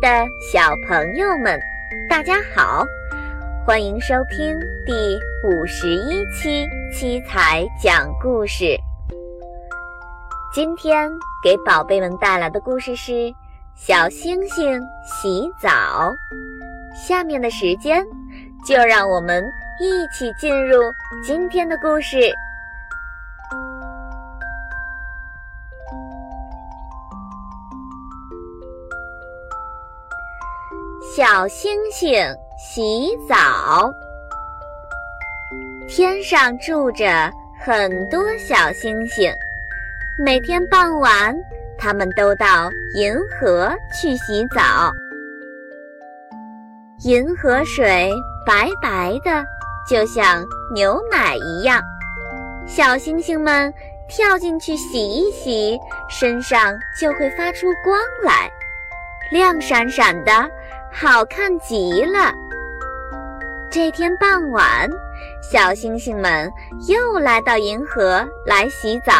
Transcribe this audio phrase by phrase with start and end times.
[0.00, 1.58] 的小朋友们，
[2.08, 2.84] 大家好，
[3.64, 8.76] 欢迎收听第五十一期七彩讲故事。
[10.52, 11.10] 今天
[11.42, 13.12] 给宝贝们带来的故事是
[13.74, 15.68] 《小星星洗澡》。
[16.94, 18.04] 下面的时间，
[18.66, 19.42] 就让我们
[19.80, 20.82] 一起进入
[21.22, 22.18] 今天的故事。
[31.16, 32.12] 小星星
[32.58, 33.90] 洗澡。
[35.88, 39.32] 天上住着很多小星星，
[40.18, 41.34] 每天傍晚，
[41.78, 44.92] 它们都到银河去洗澡。
[47.04, 48.12] 银河水
[48.46, 49.42] 白白的，
[49.88, 51.82] 就像牛奶一样。
[52.66, 53.72] 小星星们
[54.06, 55.78] 跳进去洗一洗，
[56.10, 58.50] 身上就会发出光来，
[59.30, 60.50] 亮闪闪的。
[60.98, 62.32] 好看极了！
[63.70, 64.88] 这天傍晚，
[65.42, 66.50] 小星星们
[66.88, 69.12] 又来到银河来洗澡。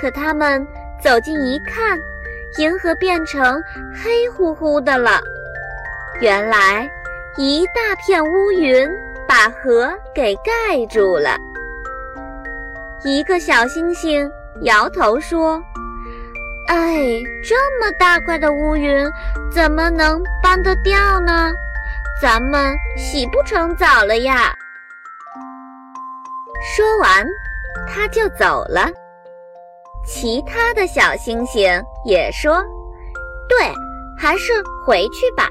[0.00, 0.66] 可他们
[0.98, 1.98] 走近一看，
[2.56, 3.62] 银河变成
[3.94, 5.20] 黑乎乎的了。
[6.18, 6.90] 原来，
[7.36, 8.88] 一大片乌云
[9.28, 11.36] 把河给盖住了。
[13.04, 14.26] 一个小星星
[14.62, 15.62] 摇头说。
[16.70, 17.02] 哎，
[17.42, 19.04] 这么大块的乌云，
[19.50, 21.50] 怎么能搬得掉呢？
[22.22, 24.54] 咱们洗不成澡了呀！
[26.62, 27.26] 说完，
[27.88, 28.88] 他就走了。
[30.06, 32.64] 其他的小星星也说
[33.50, 33.58] ：“对，
[34.16, 34.52] 还是
[34.86, 35.48] 回去吧。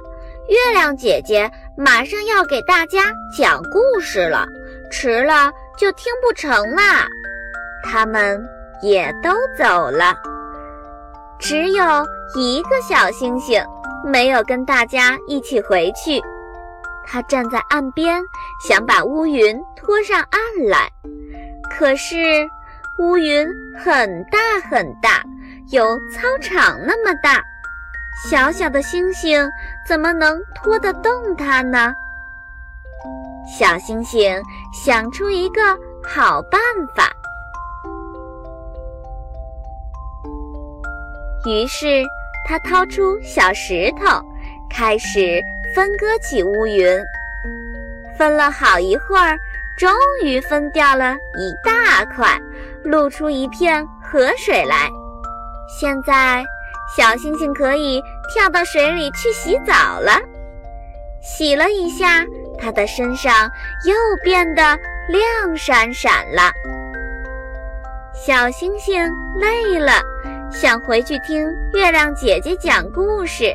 [0.47, 4.47] 月亮姐姐马上要给大家讲故事了，
[4.89, 7.05] 迟了就听不成啦。”
[7.83, 8.41] 他们
[8.81, 10.15] 也都走了。
[11.39, 12.05] 只有
[12.35, 13.63] 一个小星星
[14.03, 16.21] 没有跟大家一起回去，
[17.05, 18.21] 他站在岸边，
[18.67, 20.91] 想把乌云拖上岸来。
[21.71, 22.15] 可是
[22.99, 23.47] 乌云
[23.77, 24.37] 很大
[24.69, 25.23] 很大，
[25.71, 27.41] 有操场那么大，
[28.29, 29.49] 小小的星星
[29.87, 31.93] 怎么能拖得动它呢？
[33.57, 34.41] 小星星
[34.73, 35.61] 想出一个
[36.03, 36.59] 好办
[36.95, 37.09] 法。
[41.49, 42.03] 于是，
[42.47, 44.23] 他掏出小石头，
[44.69, 45.41] 开始
[45.73, 46.87] 分割起乌云。
[48.17, 49.37] 分了好一会儿，
[49.75, 49.89] 终
[50.23, 52.39] 于分掉了一大块，
[52.83, 54.87] 露出一片河水来。
[55.67, 56.43] 现在，
[56.95, 58.01] 小星星可以
[58.33, 60.19] 跳到水里去洗澡了。
[61.21, 62.25] 洗了一下，
[62.59, 63.49] 它的身上
[63.85, 64.77] 又变得
[65.07, 66.51] 亮闪闪了。
[68.13, 69.93] 小星星累了。
[70.51, 73.53] 想回去听月亮姐姐讲故事，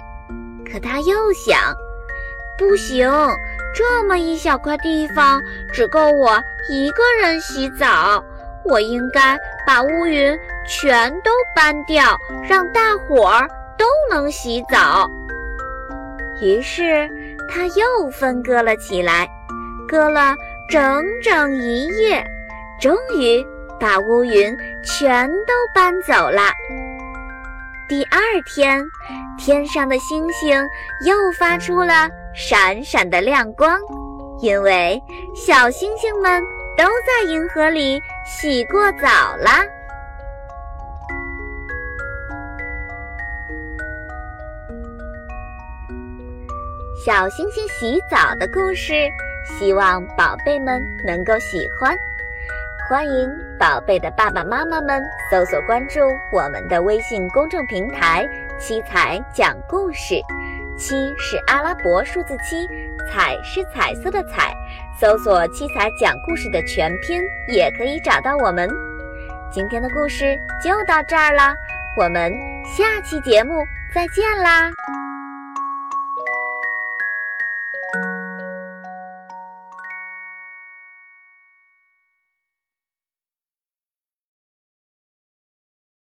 [0.65, 1.75] 可他又想，
[2.57, 3.11] 不行，
[3.75, 6.41] 这么一小块地方只够我
[6.71, 8.25] 一个人洗澡，
[8.65, 10.39] 我应该把乌云
[10.69, 12.17] 全都搬掉，
[12.49, 15.11] 让大伙儿都能洗澡。
[16.41, 17.09] 于是
[17.49, 19.29] 他又分割了起来，
[19.89, 20.37] 割了
[20.71, 22.25] 整整一夜，
[22.81, 23.45] 终于
[23.81, 26.43] 把乌云全都搬走了。
[27.87, 28.83] 第二天，
[29.39, 30.67] 天上的星星
[31.05, 33.79] 又发出了闪闪的亮光，
[34.41, 35.01] 因为
[35.35, 36.43] 小星星们
[36.79, 39.63] 都在银河里洗过澡啦。
[47.05, 48.95] 小星星洗澡的故事，
[49.59, 51.95] 希望宝贝们能够喜欢。
[52.87, 56.01] 欢迎宝贝的爸爸妈妈们搜索关注
[56.31, 58.29] 我们的微信公众平台
[58.61, 60.21] “七彩讲故事”，
[60.77, 62.69] 七是阿拉伯数字七，
[63.11, 64.53] 彩是彩色的彩。
[65.01, 68.69] 搜索“七彩讲故事”的全拼，也可以找到我们。
[69.51, 71.55] 今天的故事就到这儿了，
[71.97, 72.31] 我们
[72.67, 73.65] 下期节目
[73.95, 74.71] 再见啦！